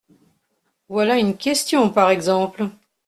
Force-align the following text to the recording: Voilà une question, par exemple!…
Voilà 0.89 1.19
une 1.19 1.37
question, 1.37 1.91
par 1.91 2.09
exemple!… 2.09 2.71